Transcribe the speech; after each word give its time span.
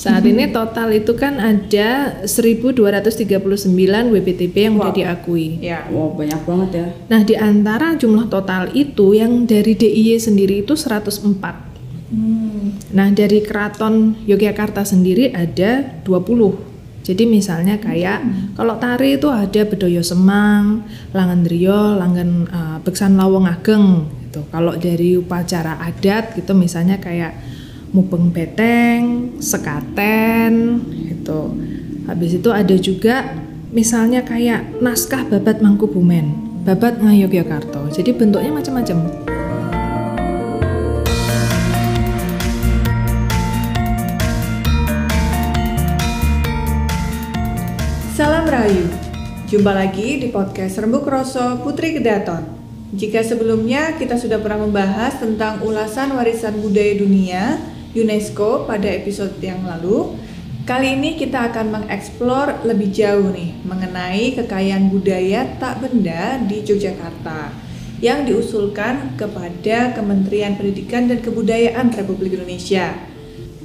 Saat 0.00 0.24
ini 0.24 0.48
total 0.48 0.96
itu 0.96 1.12
kan 1.12 1.36
ada 1.36 2.16
1239 2.24 4.08
WPTB 4.08 4.56
yang 4.56 4.80
Wow. 4.80 4.96
diakui. 4.96 5.60
Ya. 5.60 5.84
Wow, 5.92 6.16
banyak 6.16 6.40
banget 6.48 6.70
ya. 6.72 6.86
Nah, 7.12 7.20
di 7.20 7.36
antara 7.36 7.92
jumlah 8.00 8.32
total 8.32 8.72
itu 8.72 9.12
yang 9.12 9.44
dari 9.44 9.76
DIY 9.76 10.16
sendiri 10.16 10.64
itu 10.64 10.72
104. 10.72 11.68
Hmm. 12.08 12.80
Nah, 12.96 13.12
dari 13.12 13.44
Keraton 13.44 14.24
Yogyakarta 14.24 14.88
sendiri 14.88 15.36
ada 15.36 16.00
20. 16.00 16.56
Jadi 17.04 17.28
misalnya 17.28 17.76
kayak 17.76 18.24
kalau 18.56 18.80
tari 18.80 19.20
itu 19.20 19.28
ada 19.28 19.68
Bedoyo 19.68 20.00
Semang, 20.00 20.84
Langendrio, 21.12 21.96
Langen 22.00 22.48
eh, 22.48 22.78
Beksan 22.80 23.20
Lawang 23.20 23.44
Ageng 23.48 24.08
gitu. 24.28 24.46
Kalau 24.48 24.76
dari 24.80 25.16
upacara 25.18 25.76
adat 25.80 26.36
gitu 26.38 26.52
misalnya 26.56 26.96
kayak 27.02 27.34
Mubeng 27.90 28.30
Beteng, 28.30 29.34
Sekaten 29.42 30.78
gitu. 31.10 31.58
Habis 32.06 32.38
itu 32.38 32.46
ada 32.54 32.76
juga 32.78 33.34
misalnya 33.74 34.22
kayak 34.22 34.78
naskah 34.78 35.26
Babat 35.26 35.58
Mangkubumen, 35.58 36.62
Babat 36.62 37.02
Ngayogyakarta. 37.02 37.90
Jadi 37.90 38.14
bentuknya 38.14 38.54
macam-macam. 38.54 39.10
Salam 48.14 48.46
Rahayu. 48.46 48.86
Jumpa 49.50 49.74
lagi 49.74 50.22
di 50.22 50.30
podcast 50.30 50.78
Rembuk 50.78 51.10
Roso 51.10 51.58
Putri 51.66 51.98
Kedaton. 51.98 52.46
Jika 52.94 53.22
sebelumnya 53.26 53.98
kita 53.98 54.14
sudah 54.14 54.38
pernah 54.38 54.62
membahas 54.62 55.18
tentang 55.18 55.62
ulasan 55.66 56.14
warisan 56.14 56.58
budaya 56.62 56.94
dunia 56.98 57.58
UNESCO 57.90 58.70
pada 58.70 58.86
episode 58.86 59.34
yang 59.42 59.66
lalu, 59.66 60.14
kali 60.62 60.94
ini 60.94 61.18
kita 61.18 61.50
akan 61.50 61.74
mengeksplor 61.74 62.62
lebih 62.62 62.94
jauh 62.94 63.34
nih 63.34 63.58
mengenai 63.66 64.38
kekayaan 64.38 64.94
budaya 64.94 65.58
tak 65.58 65.82
benda 65.82 66.38
di 66.46 66.62
Yogyakarta 66.62 67.50
yang 67.98 68.30
diusulkan 68.30 69.18
kepada 69.18 69.90
Kementerian 69.98 70.54
Pendidikan 70.54 71.10
dan 71.10 71.18
Kebudayaan 71.18 71.90
Republik 71.90 72.38
Indonesia. 72.38 72.94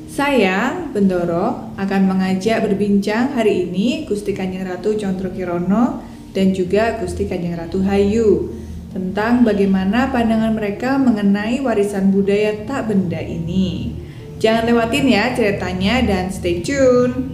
Saya, 0.09 0.89
Bendoro, 0.89 1.75
akan 1.78 2.02
mengajak 2.09 2.66
berbincang 2.66 3.38
hari 3.38 3.69
ini 3.69 4.09
Gusti 4.09 4.33
Kanjeng 4.33 4.66
Ratu 4.66 4.97
Condro 4.97 5.30
Kirono 5.30 6.02
dan 6.33 6.50
juga 6.50 6.97
Gusti 6.97 7.30
Kanjeng 7.30 7.53
Ratu 7.53 7.85
Hayu 7.85 8.50
tentang 8.89 9.45
bagaimana 9.45 10.09
pandangan 10.09 10.55
mereka 10.55 10.97
mengenai 10.97 11.61
warisan 11.61 12.09
budaya 12.09 12.66
tak 12.66 12.89
benda 12.89 13.19
ini. 13.19 14.05
Jangan 14.36 14.67
lewatin 14.67 15.08
ya 15.08 15.31
ceritanya 15.31 16.03
dan 16.03 16.28
stay 16.28 16.59
tune. 16.59 17.31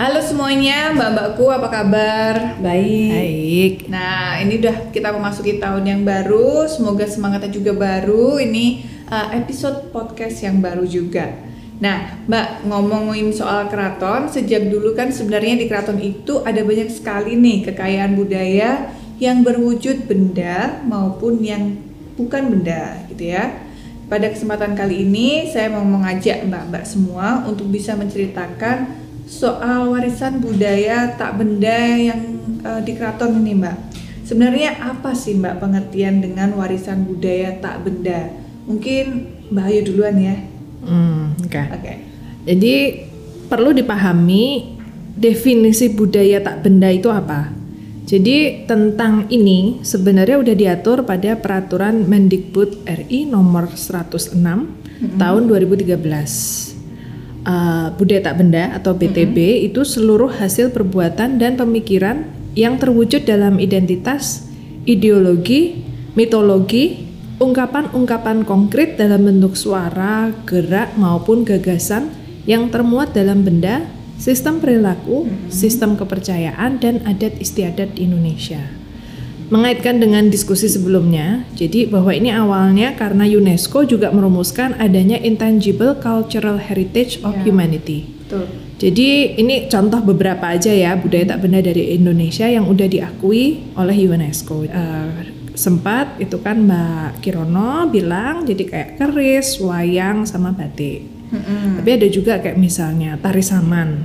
Halo 0.00 0.24
semuanya, 0.24 0.96
mbak-mbakku 0.96 1.44
apa 1.52 1.68
kabar? 1.68 2.34
Baik. 2.56 3.12
Baik. 3.12 3.74
Nah, 3.92 4.40
ini 4.40 4.56
udah 4.56 4.88
kita 4.88 5.12
memasuki 5.12 5.60
tahun 5.60 5.84
yang 5.84 6.02
baru. 6.08 6.64
Semoga 6.64 7.04
semangatnya 7.04 7.52
juga 7.52 7.76
baru. 7.76 8.40
Ini 8.40 8.88
uh, 9.12 9.36
episode 9.36 9.92
podcast 9.92 10.40
yang 10.40 10.64
baru 10.64 10.88
juga. 10.88 11.28
Nah, 11.84 12.24
Mbak 12.24 12.72
ngomongin 12.72 13.28
soal 13.36 13.68
keraton, 13.68 14.32
sejak 14.32 14.72
dulu 14.72 14.96
kan 14.96 15.12
sebenarnya 15.12 15.60
di 15.60 15.68
keraton 15.68 16.00
itu 16.00 16.40
ada 16.48 16.64
banyak 16.64 16.88
sekali 16.88 17.36
nih 17.36 17.68
kekayaan 17.68 18.16
budaya 18.16 18.88
yang 19.20 19.44
berwujud 19.44 20.08
benda 20.08 20.80
maupun 20.88 21.44
yang 21.44 21.76
bukan 22.16 22.48
benda, 22.48 23.04
gitu 23.12 23.36
ya. 23.36 23.61
Pada 24.12 24.28
kesempatan 24.28 24.76
kali 24.76 25.08
ini 25.08 25.48
saya 25.48 25.72
mau 25.72 25.88
mengajak 25.88 26.44
Mbak-mbak 26.44 26.84
semua 26.84 27.48
untuk 27.48 27.72
bisa 27.72 27.96
menceritakan 27.96 28.92
soal 29.24 29.88
warisan 29.88 30.36
budaya 30.36 31.16
tak 31.16 31.40
benda 31.40 31.96
yang 31.96 32.20
uh, 32.60 32.84
di 32.84 32.92
keraton 32.92 33.40
ini, 33.40 33.56
Mbak. 33.56 33.76
Sebenarnya 34.28 34.76
apa 34.84 35.16
sih 35.16 35.32
Mbak 35.40 35.64
pengertian 35.64 36.20
dengan 36.20 36.52
warisan 36.60 37.08
budaya 37.08 37.56
tak 37.56 37.88
benda? 37.88 38.36
Mungkin 38.68 39.04
Mbak 39.48 39.64
Ayu 39.72 39.80
duluan 39.88 40.16
ya. 40.20 40.36
Hmm, 40.84 41.32
oke. 41.48 41.62
Oke. 41.72 41.92
Jadi 42.44 42.74
perlu 43.48 43.72
dipahami 43.72 44.76
definisi 45.16 45.88
budaya 45.88 46.44
tak 46.44 46.60
benda 46.60 46.92
itu 46.92 47.08
apa. 47.08 47.61
Jadi 48.02 48.66
tentang 48.66 49.30
ini 49.30 49.78
sebenarnya 49.86 50.42
udah 50.42 50.54
diatur 50.58 51.06
pada 51.06 51.38
peraturan 51.38 52.04
Mendikbud 52.10 52.82
RI 52.82 53.30
nomor 53.30 53.70
106 53.70 54.34
tahun 55.18 55.42
2013. 55.46 55.86
Uh, 57.42 57.90
budaya 57.98 58.22
tak 58.22 58.38
benda 58.38 58.70
atau 58.70 58.94
BTB 58.94 59.66
itu 59.66 59.82
seluruh 59.82 60.30
hasil 60.30 60.70
perbuatan 60.70 61.42
dan 61.42 61.58
pemikiran 61.58 62.22
yang 62.54 62.78
terwujud 62.78 63.26
dalam 63.26 63.58
identitas, 63.58 64.46
ideologi, 64.86 65.82
mitologi, 66.14 67.02
ungkapan-ungkapan 67.42 68.46
konkret 68.46 68.94
dalam 68.94 69.26
bentuk 69.26 69.58
suara, 69.58 70.30
gerak 70.46 70.94
maupun 70.94 71.42
gagasan 71.42 72.14
yang 72.46 72.70
termuat 72.70 73.10
dalam 73.10 73.42
benda, 73.42 73.82
sistem 74.22 74.62
perilaku, 74.62 75.26
sistem 75.50 75.98
kepercayaan 75.98 76.78
dan 76.78 77.02
adat 77.02 77.42
istiadat 77.42 77.98
di 77.98 78.06
Indonesia. 78.06 78.62
Mengaitkan 79.50 79.98
dengan 79.98 80.30
diskusi 80.30 80.70
sebelumnya, 80.70 81.44
jadi 81.58 81.90
bahwa 81.90 82.14
ini 82.14 82.30
awalnya 82.30 82.94
karena 82.94 83.26
UNESCO 83.26 83.84
juga 83.84 84.14
merumuskan 84.14 84.78
adanya 84.78 85.18
intangible 85.18 85.98
cultural 85.98 86.56
heritage 86.56 87.18
of 87.26 87.34
Ya. 87.36 87.50
humanity. 87.50 88.06
Betul. 88.24 88.46
Jadi 88.80 89.36
ini 89.36 89.68
contoh 89.68 90.00
beberapa 90.00 90.56
aja 90.56 90.72
ya 90.72 90.96
budaya 90.96 91.36
tak 91.36 91.44
benda 91.44 91.60
dari 91.60 91.92
Indonesia 91.92 92.48
yang 92.48 92.64
udah 92.64 92.88
diakui 92.88 93.74
oleh 93.76 93.96
UNESCO. 94.08 94.64
Eh, 94.64 95.10
sempat 95.52 96.16
itu 96.16 96.40
kan 96.40 96.64
Mbak 96.64 97.20
Kirono 97.20 97.92
bilang 97.92 98.48
jadi 98.48 98.64
kayak 98.64 98.90
keris, 98.96 99.60
wayang 99.60 100.24
sama 100.24 100.56
batik. 100.56 101.11
Mm-mm. 101.32 101.80
Tapi 101.80 101.90
ada 101.90 102.08
juga 102.08 102.38
kayak 102.38 102.54
misalnya 102.54 103.16
tari 103.16 103.40
saman, 103.40 104.04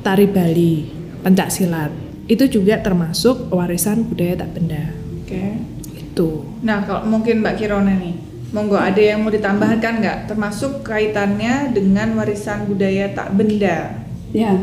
tari 0.00 0.24
Bali, 0.24 0.86
pencak 1.20 1.50
silat. 1.50 1.90
Itu 2.24 2.46
juga 2.46 2.78
termasuk 2.78 3.50
warisan 3.50 4.04
budaya 4.04 4.38
tak 4.38 4.54
benda. 4.54 4.94
Oke. 5.18 5.58
Itu. 5.92 6.44
Nah, 6.62 6.84
kalau 6.84 7.02
mungkin 7.04 7.40
Mbak 7.40 7.54
Kirona 7.56 7.94
nih, 7.94 8.14
monggo 8.50 8.76
ada 8.76 8.96
yang 8.96 9.20
mau 9.20 9.28
ditambahkan 9.28 9.92
nggak? 9.98 10.18
Termasuk 10.26 10.82
kaitannya 10.82 11.72
dengan 11.72 12.14
warisan 12.14 12.64
budaya 12.64 13.10
tak 13.10 13.32
benda. 13.32 13.98
Ya. 14.30 14.54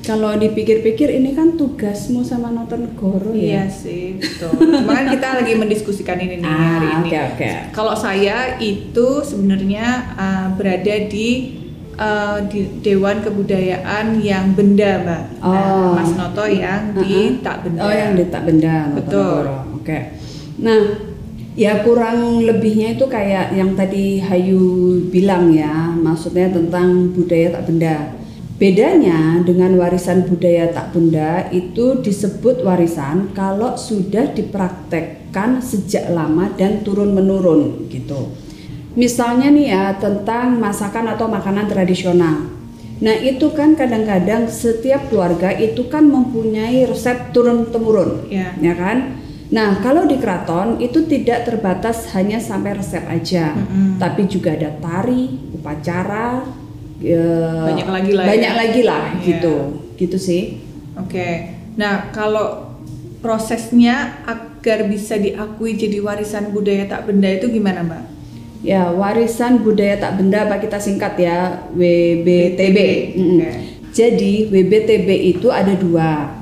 Kalau 0.00 0.32
dipikir-pikir 0.32 1.12
ini 1.12 1.36
kan 1.36 1.60
tugasmu 1.60 2.24
sama 2.24 2.48
nonton 2.48 2.88
negoro 2.88 3.36
Iya 3.36 3.62
ya. 3.62 3.64
sih, 3.68 4.16
betul. 4.16 4.56
Cuma 4.56 4.96
kan 4.96 5.12
kita 5.12 5.28
lagi 5.36 5.52
mendiskusikan 5.54 6.16
ini 6.16 6.40
nih 6.40 6.48
hari 6.48 6.88
Ah, 6.88 6.92
ini. 6.96 7.08
oke 7.12 7.18
oke. 7.36 7.50
Kalau 7.70 7.92
saya 7.92 8.56
itu 8.56 9.20
sebenarnya 9.20 9.86
uh, 10.16 10.46
berada 10.56 10.96
di 11.04 11.59
uh, 12.00 12.38
di 12.48 12.80
Dewan 12.80 13.20
Kebudayaan 13.20 14.18
yang 14.24 14.56
benda, 14.56 15.04
Mbak. 15.04 15.22
Nah, 15.44 15.46
Oh. 15.46 15.92
Mas 16.00 16.12
Noto 16.16 16.44
yang 16.48 16.96
di 16.96 17.36
Uh-uh. 17.36 17.44
tak 17.44 17.56
benda. 17.68 17.80
Oh, 17.84 17.92
yang 17.92 18.12
di 18.16 18.24
tak 18.32 18.42
benda. 18.48 18.76
Betul. 18.96 19.44
Oke. 19.76 19.98
Nah, 20.64 20.82
ya 21.54 21.84
kurang 21.84 22.40
lebihnya 22.40 22.96
itu 22.96 23.04
kayak 23.04 23.52
yang 23.52 23.76
tadi 23.76 24.18
Hayu 24.24 24.64
bilang 25.12 25.52
ya, 25.52 25.92
maksudnya 25.92 26.48
tentang 26.48 27.12
budaya 27.12 27.60
tak 27.60 27.64
benda. 27.68 27.96
Bedanya 28.60 29.40
dengan 29.40 29.72
warisan 29.80 30.28
budaya 30.28 30.68
tak 30.68 30.92
benda 30.92 31.48
itu 31.48 31.96
disebut 32.04 32.60
warisan 32.60 33.32
kalau 33.32 33.72
sudah 33.72 34.36
dipraktekkan 34.36 35.64
sejak 35.64 36.12
lama 36.12 36.52
dan 36.60 36.84
turun 36.84 37.16
menurun 37.16 37.88
gitu. 37.88 38.28
Misalnya 39.00 39.48
nih 39.48 39.66
ya 39.72 39.84
tentang 39.96 40.60
masakan 40.60 41.08
atau 41.08 41.24
makanan 41.24 41.64
tradisional. 41.66 42.52
Nah 43.00 43.16
itu 43.16 43.48
kan 43.56 43.72
kadang-kadang 43.72 44.44
setiap 44.44 45.08
keluarga 45.08 45.48
itu 45.56 45.88
kan 45.88 46.04
mempunyai 46.04 46.84
resep 46.84 47.32
turun 47.32 47.72
temurun, 47.72 48.28
Ya. 48.28 48.52
ya 48.60 48.76
kan? 48.76 49.16
Nah 49.48 49.80
kalau 49.80 50.04
di 50.04 50.20
keraton 50.20 50.76
itu 50.78 51.08
tidak 51.08 51.48
terbatas 51.48 52.12
hanya 52.12 52.36
sampai 52.36 52.76
resep 52.76 53.00
aja, 53.08 53.56
Mm-mm. 53.56 53.96
tapi 53.96 54.28
juga 54.28 54.52
ada 54.52 54.68
tari, 54.76 55.32
upacara, 55.50 56.44
ya, 57.00 57.24
Banyak 57.72 57.88
lagi 57.88 58.10
lah 58.12 58.22
ya. 58.22 58.30
banyak 58.36 58.52
lagi 58.54 58.80
lah 58.84 59.04
Iya. 59.16 59.22
gitu, 59.24 59.54
gitu 59.96 60.18
sih. 60.20 60.42
Oke. 60.94 61.56
Nah, 61.80 62.12
kalau 62.12 62.68
prosesnya 63.24 64.20
agar 64.24 64.84
bisa 64.84 65.16
diakui 65.16 65.72
jadi 65.72 66.04
warisan 66.04 66.52
budaya 66.52 66.84
tak 66.84 67.08
benda 67.08 67.32
itu 67.32 67.48
gimana, 67.48 67.80
Mbak? 67.80 68.02
Ya 68.60 68.92
warisan 68.92 69.64
budaya 69.64 69.96
tak 69.96 70.20
benda 70.20 70.44
apa 70.44 70.60
kita 70.60 70.76
singkat 70.76 71.16
ya 71.16 71.64
WBTB. 71.72 72.78
Mm-mm. 73.16 73.40
Oke. 73.40 73.52
Jadi 73.90 74.46
WBTB 74.52 75.08
itu 75.34 75.48
ada 75.50 75.74
dua. 75.74 76.40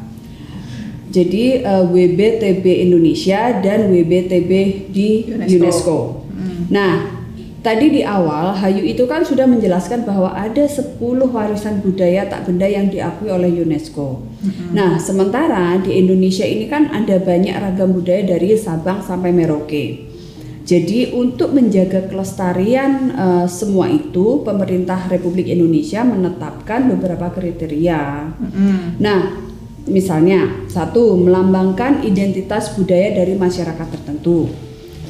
Jadi 1.09 1.65
eh, 1.65 1.85
WBTB 1.89 2.65
Indonesia 2.85 3.57
dan 3.65 3.89
WBTB 3.89 4.53
di 4.93 5.25
UNESCO. 5.25 5.57
UNESCO. 5.57 5.99
Hmm. 6.29 6.69
Nah, 6.69 6.95
tadi 7.65 7.89
di 7.89 8.03
awal 8.05 8.53
Hayu 8.61 8.85
itu 8.85 9.09
kan 9.09 9.25
sudah 9.25 9.49
menjelaskan 9.49 10.05
bahwa 10.05 10.37
ada 10.37 10.69
10 10.69 11.01
warisan 11.33 11.81
budaya 11.81 12.29
tak 12.29 12.45
benda 12.45 12.69
yang 12.69 12.93
diakui 12.93 13.33
oleh 13.33 13.49
UNESCO. 13.49 14.21
Nah, 14.71 15.01
sementara 15.01 15.81
di 15.81 15.97
Indonesia 15.97 16.45
ini 16.45 16.69
kan 16.69 16.93
ada 16.93 17.19
banyak 17.19 17.57
ragam 17.57 17.97
budaya 17.97 18.23
dari 18.37 18.55
Sabang 18.55 19.01
sampai 19.01 19.33
Merauke. 19.33 20.08
Jadi 20.69 21.17
untuk 21.17 21.57
menjaga 21.57 22.13
kelestarian 22.13 23.09
eh, 23.17 23.47
semua 23.49 23.89
itu, 23.89 24.45
pemerintah 24.45 25.09
Republik 25.09 25.49
Indonesia 25.49 26.05
menetapkan 26.05 26.93
beberapa 26.93 27.33
kriteria. 27.33 28.29
Mm-mm. 28.37 29.01
Nah, 29.01 29.49
misalnya 29.89 30.69
satu 30.69 31.17
melambangkan 31.17 32.05
identitas 32.05 32.77
budaya 32.77 33.17
dari 33.17 33.33
masyarakat 33.41 33.89
tertentu. 33.97 34.53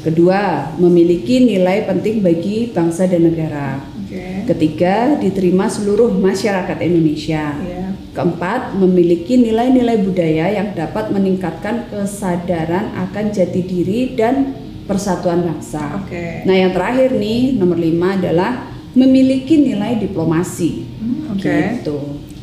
Kedua, 0.07 0.71
memiliki 0.79 1.43
nilai 1.43 1.83
penting 1.91 2.23
bagi 2.23 2.71
bangsa 2.71 3.11
dan 3.11 3.27
negara. 3.27 3.83
Oke. 3.99 4.47
Ketiga, 4.47 5.19
diterima 5.19 5.67
seluruh 5.67 6.15
masyarakat 6.15 6.79
Indonesia. 6.87 7.59
Iya. 7.59 7.99
Keempat, 8.15 8.79
memiliki 8.79 9.35
nilai-nilai 9.35 10.07
budaya 10.07 10.55
yang 10.55 10.71
dapat 10.79 11.11
meningkatkan 11.11 11.91
kesadaran 11.91 12.95
akan 12.95 13.35
jati 13.35 13.59
diri 13.67 14.15
dan 14.15 14.68
persatuan 14.89 15.45
bangsa. 15.45 16.01
Oke. 16.01 16.43
Nah, 16.49 16.57
yang 16.57 16.73
terakhir 16.73 17.13
nih, 17.13 17.55
nomor 17.55 17.77
lima 17.77 18.17
adalah 18.17 18.73
memiliki 18.97 19.61
nilai 19.61 20.01
diplomasi. 20.01 20.71
Hmm, 20.97 21.37
Oke. 21.37 21.85
Gitu. 21.85 21.99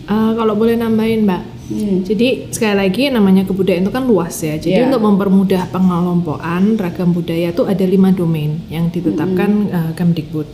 Eh, 0.06 0.32
kalau 0.38 0.54
boleh 0.54 0.78
nambahin 0.78 1.26
mbak, 1.26 1.42
Hmm. 1.66 2.06
jadi 2.06 2.54
sekali 2.54 2.78
lagi 2.78 3.10
namanya 3.10 3.42
kebudayaan 3.42 3.82
itu 3.82 3.90
kan 3.90 4.06
luas 4.06 4.38
ya. 4.38 4.54
Jadi 4.54 4.78
Iya. 4.78 4.86
untuk 4.86 5.02
mempermudah 5.02 5.74
pengelompokan 5.74 6.78
ragam 6.78 7.10
budaya 7.10 7.50
itu 7.50 7.66
ada 7.66 7.82
lima 7.82 8.14
domain 8.14 8.62
yang 8.70 8.94
ditetapkan 8.94 9.74
eh, 9.74 9.92
Kemdikbud. 9.98 10.46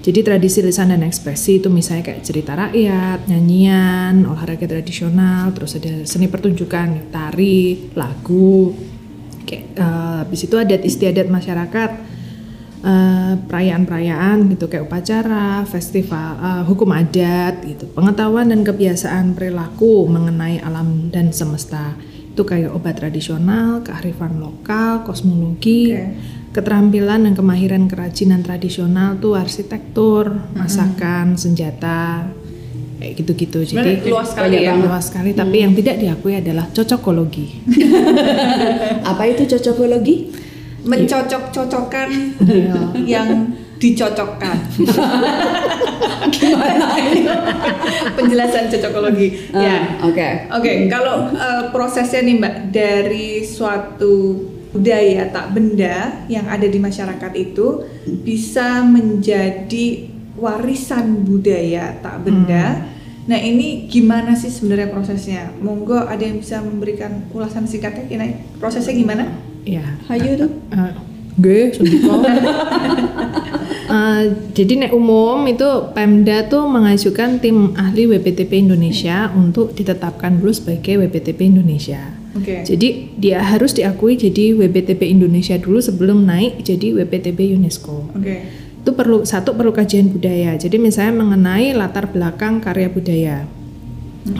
Jadi 0.00 0.22
tradisi 0.22 0.62
lisan 0.62 0.94
dan 0.94 1.04
ekspresi 1.04 1.60
itu 1.60 1.68
misalnya 1.68 2.08
kayak 2.08 2.22
cerita 2.24 2.56
rakyat, 2.56 3.26
nyanyian, 3.26 4.24
olahraga 4.24 4.64
tradisional, 4.64 5.50
terus 5.52 5.76
ada 5.76 6.06
seni 6.06 6.30
pertunjukan, 6.30 7.10
tari, 7.10 7.90
lagu, 7.92 8.70
kayak 9.46 9.78
eh, 9.78 10.16
habis 10.26 10.44
itu 10.44 10.58
adat 10.58 10.82
istiadat 10.82 11.30
masyarakat, 11.30 11.90
eh, 12.82 13.32
perayaan-perayaan 13.46 14.50
gitu 14.52 14.66
kayak 14.66 14.90
upacara, 14.90 15.62
festival, 15.64 16.36
eh, 16.42 16.62
hukum 16.66 16.90
adat 16.90 17.62
gitu, 17.62 17.86
pengetahuan 17.94 18.50
dan 18.50 18.66
kebiasaan 18.66 19.38
perilaku 19.38 20.10
mengenai 20.10 20.58
alam 20.60 21.08
dan 21.14 21.30
semesta. 21.30 21.94
Itu 22.36 22.44
kayak 22.44 22.74
obat 22.76 23.00
tradisional, 23.00 23.80
kearifan 23.80 24.36
lokal, 24.36 25.08
kosmologi, 25.08 25.96
Oke. 25.96 26.04
keterampilan 26.52 27.24
dan 27.24 27.32
kemahiran 27.32 27.88
kerajinan 27.88 28.44
tradisional 28.44 29.16
tuh 29.16 29.40
arsitektur, 29.40 30.36
masakan, 30.52 31.40
senjata, 31.40 32.28
kayak 33.06 33.22
gitu-gitu. 33.22 33.58
Jadi 33.62 34.02
luas 34.10 34.34
sekali 34.34 34.58
banyak 34.58 34.66
ya. 34.66 34.74
luas 34.82 35.04
sekali. 35.06 35.30
Tapi 35.30 35.56
yang 35.62 35.72
tidak 35.78 35.96
diakui 36.02 36.34
adalah 36.34 36.66
cocokologi. 36.74 37.46
Apa 39.14 39.22
itu 39.30 39.46
cocokologi? 39.46 40.34
Mencocok-cocokkan 40.82 42.08
Iya. 42.42 42.74
yang 43.06 43.54
dicocokkan. 43.78 44.56
Gimana 46.34 46.86
ini? 46.98 47.22
Penjelasan 48.18 48.66
cocokologi. 48.74 49.54
Ah, 49.54 49.62
ya. 49.62 49.76
Oke. 50.02 50.28
Oke, 50.50 50.72
kalau 50.90 51.30
eh, 51.30 51.62
prosesnya 51.70 52.26
nih 52.26 52.34
Mbak 52.42 52.54
dari 52.74 53.46
suatu 53.46 54.14
budaya 54.74 55.30
tak 55.30 55.54
benda 55.54 56.26
yang 56.26 56.50
ada 56.50 56.66
di 56.66 56.76
masyarakat 56.82 57.32
itu 57.38 57.86
bisa 58.26 58.82
menjadi 58.82 60.10
warisan 60.36 61.22
budaya 61.24 61.96
tak 62.02 62.26
benda. 62.26 62.95
Nah 63.26 63.38
ini 63.42 63.90
gimana 63.90 64.38
sih 64.38 64.50
sebenarnya 64.50 64.94
prosesnya? 64.94 65.50
Monggo 65.58 65.98
ada 65.98 66.22
yang 66.22 66.38
bisa 66.38 66.62
memberikan 66.62 67.26
ulasan 67.34 67.66
singkatnya, 67.66 68.06
Kina? 68.06 68.26
Prosesnya 68.62 68.94
gimana? 68.94 69.26
Ya. 69.66 69.98
Hayu 70.06 70.38
tuh. 70.38 70.50
Eh, 70.70 70.92
gue. 71.38 71.60
Eh, 73.86 74.22
jadi 74.50 74.82
nek 74.82 74.92
umum 74.98 75.46
itu 75.46 75.62
Pemda 75.94 76.50
tuh 76.50 76.66
mengajukan 76.66 77.38
tim 77.38 77.70
ahli 77.78 78.10
WPTP 78.10 78.66
Indonesia 78.66 79.30
untuk 79.30 79.78
ditetapkan 79.78 80.42
dulu 80.42 80.50
sebagai 80.50 80.98
WPTP 81.06 81.54
Indonesia. 81.54 82.02
Oke. 82.34 82.66
Jadi 82.66 83.14
dia 83.14 83.40
harus 83.40 83.72
diakui 83.72 84.18
jadi 84.18 84.58
WPTP 84.58 85.06
Indonesia 85.06 85.54
dulu 85.54 85.78
sebelum 85.78 86.26
naik 86.26 86.66
jadi 86.66 86.98
WPTP 86.98 87.54
UNESCO. 87.54 88.10
Oke. 88.10 88.65
Itu 88.86 88.94
perlu 88.94 89.26
satu 89.26 89.50
perlu 89.58 89.74
kajian 89.74 90.14
budaya. 90.14 90.54
Jadi 90.54 90.78
misalnya 90.78 91.26
mengenai 91.26 91.74
latar 91.74 92.06
belakang 92.06 92.62
karya 92.62 92.86
budaya, 92.86 93.42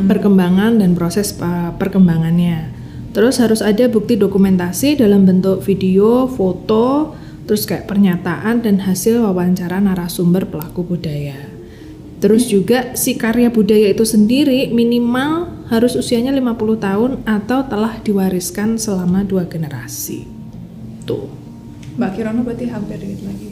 perkembangan 0.07 0.79
dan 0.79 0.95
proses 0.95 1.35
uh, 1.43 1.75
perkembangannya. 1.75 2.71
Terus 3.11 3.43
harus 3.43 3.59
ada 3.59 3.91
bukti 3.91 4.15
dokumentasi 4.15 5.03
dalam 5.03 5.27
bentuk 5.27 5.67
video, 5.67 6.31
foto, 6.31 7.19
terus 7.51 7.67
kayak 7.67 7.91
pernyataan 7.91 8.63
dan 8.63 8.87
hasil 8.87 9.19
wawancara 9.27 9.83
narasumber 9.83 10.47
pelaku 10.47 10.95
budaya. 10.95 11.35
Terus 12.23 12.47
juga 12.47 12.95
si 12.95 13.19
karya 13.19 13.51
budaya 13.51 13.91
itu 13.91 14.07
sendiri 14.07 14.71
minimal 14.71 15.67
harus 15.75 15.99
usianya 15.99 16.31
50 16.31 16.87
tahun 16.87 17.11
atau 17.27 17.67
telah 17.67 17.99
diwariskan 17.99 18.79
selama 18.79 19.27
dua 19.27 19.43
generasi. 19.51 20.23
Tuh. 21.03 21.27
Mbak 21.99 22.11
Kirono 22.15 22.47
berarti 22.47 22.71
hampir 22.71 23.03
dikit 23.03 23.27
lagi. 23.27 23.46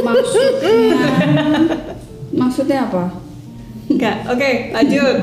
Maksudnya 0.00 0.76
Maksudnya 2.40 2.78
apa? 2.86 3.04
Enggak, 3.90 4.16
oke 4.30 4.50
lanjut. 4.70 5.16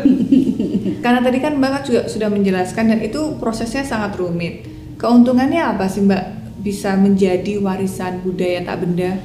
Karena 1.04 1.20
tadi 1.24 1.38
kan 1.40 1.56
Mbak 1.56 1.88
juga 1.88 2.02
sudah 2.12 2.28
menjelaskan 2.28 2.92
dan 2.92 3.00
itu 3.00 3.40
prosesnya 3.40 3.88
sangat 3.88 4.20
rumit. 4.20 4.68
Keuntungannya 5.00 5.64
apa 5.64 5.88
sih 5.88 6.04
Mbak 6.04 6.24
bisa 6.68 7.00
menjadi 7.00 7.64
warisan 7.64 8.20
budaya 8.28 8.60
tak 8.68 8.84
benda? 8.84 9.24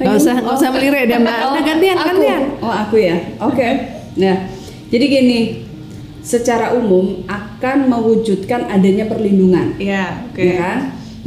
Gak 0.00 0.18
usah, 0.18 0.34
nggak 0.40 0.56
usah 0.56 0.70
melirik 0.72 1.04
deh 1.04 1.20
mbak. 1.20 1.36
Udah 1.52 1.62
gantian, 1.62 1.96
aku. 2.00 2.08
gantian. 2.10 2.42
Oh 2.64 2.72
aku 2.72 2.96
ya. 2.96 3.16
Oke. 3.44 3.68
Nah, 4.18 4.36
jadi 4.88 5.04
gini, 5.04 5.40
secara 6.24 6.72
umum 6.74 7.22
akan 7.28 7.86
mewujudkan 7.92 8.66
adanya 8.72 9.06
perlindungan, 9.06 9.76
Ya, 9.78 10.26
oke. 10.32 10.42
ya 10.42 10.54
kan? 10.58 10.78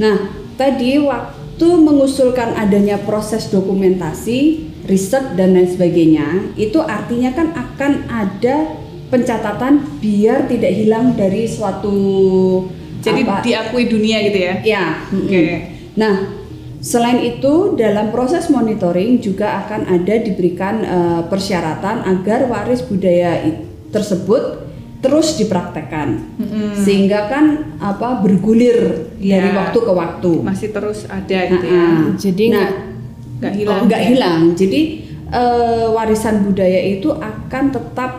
Nah, 0.01 0.17
tadi 0.59 0.97
waktu 0.99 1.34
mengusulkan 1.63 2.51
adanya 2.59 2.99
proses 2.99 3.47
dokumentasi, 3.47 4.67
riset 4.91 5.39
dan 5.39 5.55
lain 5.55 5.71
sebagainya, 5.71 6.51
itu 6.59 6.83
artinya 6.83 7.31
kan 7.31 7.55
akan 7.55 7.91
ada 8.11 8.75
pencatatan 9.07 9.79
biar 10.03 10.51
tidak 10.51 10.71
hilang 10.75 11.15
dari 11.15 11.47
suatu 11.47 11.95
Jadi 12.99 13.21
apa, 13.23 13.39
diakui 13.45 13.85
dunia 13.87 14.17
gitu 14.27 14.39
ya? 14.41 14.53
Ya. 14.65 14.85
Oke. 15.07 15.29
mm-mm. 15.29 15.59
Nah, 15.95 16.15
selain 16.83 17.23
itu 17.23 17.77
dalam 17.79 18.11
proses 18.11 18.51
monitoring 18.51 19.21
juga 19.23 19.63
akan 19.63 19.87
ada 19.87 20.15
diberikan 20.19 20.83
eh, 20.83 21.21
persyaratan 21.29 22.03
agar 22.03 22.49
waris 22.51 22.83
budaya 22.83 23.61
tersebut 23.93 24.64
terus 25.05 25.37
dipraktekkan. 25.37 26.17
Sehingga 26.75 27.29
kan 27.29 27.45
apa 27.77 28.19
bergulir 28.19 29.13
dari 29.21 29.49
Ya. 29.49 29.53
waktu 29.53 29.77
ke 29.77 29.91
waktu. 29.93 30.31
Masih 30.41 30.73
terus 30.73 31.05
ada 31.05 31.39
gitu 31.45 31.65
ya? 31.65 31.77
Nah, 31.77 32.17
Jadi 32.17 32.45
nah, 32.49 32.57
nggak- 32.57 32.77
Nggak 33.35 33.51
oh, 33.51 33.57
hilang. 33.61 33.81
nggak 33.85 34.03
hilang. 34.09 34.39
Jadi 34.57 34.81
eh, 35.25 35.85
warisan 35.89 36.41
budaya 36.41 36.81
itu 36.81 37.09
akan 37.11 37.63
tetap 37.69 38.11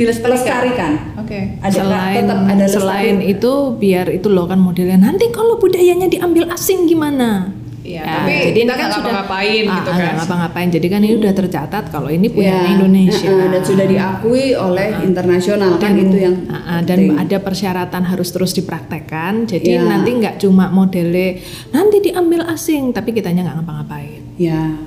Dilestarikan. 0.00 1.20
Oke. 1.20 1.60
Ada 1.60 1.84
selain 1.84 2.24
tetap 2.24 2.38
ada 2.48 2.64
selain 2.64 3.16
itu 3.20 3.52
biar 3.76 4.08
itu 4.08 4.32
loh 4.32 4.48
kan 4.48 4.56
modelnya 4.56 4.96
nanti 4.96 5.28
kalau 5.28 5.60
budayanya 5.60 6.08
diambil 6.08 6.48
asing 6.48 6.88
gimana 6.88 7.52
Iya, 7.90 8.00
Ya, 8.00 8.14
tapi 8.14 8.32
jadi 8.46 8.60
kita 8.62 8.70
kan 8.70 8.86
sudah 8.86 8.94
ngapa-ngapain 9.02 9.62
Ah, 9.62 9.74
gitu 9.74 9.90
ah, 9.90 9.96
kan? 9.96 10.12
ngapa-ngapain. 10.16 10.68
Jadi 10.70 10.86
kan 10.86 11.00
ini 11.00 11.14
udah 11.16 11.32
tercatat 11.34 11.84
kalau 11.90 12.08
ini 12.08 12.26
punya 12.28 12.54
Ya, 12.54 12.70
Indonesia. 12.70 13.26
Eh, 13.26 13.48
dan 13.50 13.62
sudah 13.62 13.86
diakui 13.86 14.46
oleh 14.54 14.88
internasional 15.02 15.70
kan 15.76 15.92
itu 15.96 16.16
yang 16.16 16.36
ah, 16.46 16.78
dan 16.80 16.98
ada 17.16 17.36
persyaratan 17.36 18.02
harus 18.04 18.28
terus 18.30 18.52
dipraktekkan. 18.52 19.44
Jadi 19.44 19.70
Ya. 19.72 19.82
nanti 19.82 20.10
nggak 20.14 20.38
cuma 20.38 20.70
modelnya 20.70 21.42
nanti 21.70 21.98
diambil 22.00 22.46
asing 22.46 22.90
tapi 22.90 23.10
kitanya 23.10 23.42
nggak 23.42 23.56
ngapa-ngapain. 23.58 24.22
Ya 24.38 24.78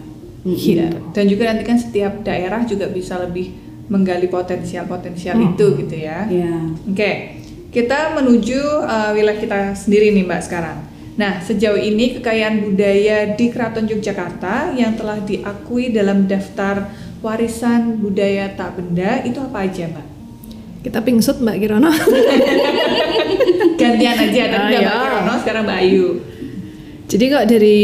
gitu. 0.43 0.79
Ya, 0.79 0.91
Dan 1.11 1.25
juga 1.27 1.43
nanti 1.45 1.63
kan 1.63 1.75
setiap 1.75 2.19
daerah 2.21 2.63
juga 2.63 2.87
bisa 2.87 3.15
lebih 3.17 3.51
menggali 3.85 4.27
potensial-potensial 4.27 5.35
Hmm. 5.35 5.49
itu 5.49 5.65
gitu 5.77 5.95
ya. 5.97 6.23
ya 6.25 6.55
Oke, 6.83 7.11
kita 7.69 8.11
menuju 8.13 8.59
uh, 8.81 9.11
wilayah 9.11 9.35
kita 9.37 9.59
sendiri 9.73 10.11
nih 10.11 10.23
Mbak 10.23 10.41
sekarang. 10.41 10.77
Nah, 11.13 11.37
sejauh 11.37 11.77
ini 11.77 12.17
kekayaan 12.17 12.65
budaya 12.65 13.37
di 13.37 13.53
Keraton 13.53 13.85
Yogyakarta 13.85 14.73
yang 14.73 14.97
telah 14.97 15.21
diakui 15.21 15.93
dalam 15.93 16.25
daftar 16.25 16.89
warisan 17.21 18.01
budaya 18.01 18.49
tak 18.51 18.75
benda 18.75 19.21
itu 19.21 19.37
apa 19.37 19.63
aja 19.63 19.85
Mbak? 19.87 20.07
kita 20.83 20.99
pingsut 20.99 21.39
Mbak 21.39 21.55
Kirono 21.57 21.87
Gantian 23.79 24.15
aja, 24.19 24.43
tadi 24.47 24.57
Ah, 24.57 24.67
udah 24.67 24.79
ya. 24.79 24.83
Mbak 24.83 24.99
Kirono, 24.99 25.33
sekarang 25.39 25.63
Mbak 25.63 25.79
Ayu. 25.79 26.07
Jadi 27.03 27.23
kok 27.29 27.45
dari 27.45 27.81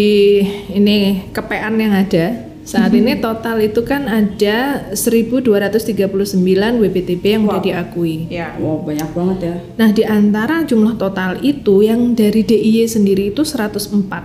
ini 0.74 0.98
kepean 1.30 1.74
yang 1.78 1.94
ada 1.94 2.26
Saat 2.70 2.94
ini 2.94 3.18
total 3.18 3.66
itu 3.66 3.82
kan 3.82 4.06
ada 4.06 4.86
1239 4.94 6.78
WPTP 6.78 7.24
yang 7.34 7.50
Wow. 7.50 7.66
diakui. 7.66 8.30
Ya. 8.30 8.54
Wow, 8.62 8.86
banyak 8.86 9.10
banget 9.10 9.38
ya. 9.42 9.56
Nah, 9.82 9.90
di 9.90 10.06
antara 10.06 10.62
jumlah 10.62 10.94
total 11.02 11.42
itu 11.42 11.82
yang 11.82 12.14
dari 12.14 12.46
DIY 12.46 12.86
sendiri 12.86 13.34
itu 13.34 13.42
104. 13.42 14.22